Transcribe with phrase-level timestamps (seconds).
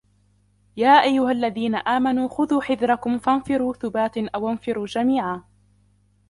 [0.77, 5.43] يا أيها الذين آمنوا خذوا حذركم فانفروا ثبات أو انفروا جميعا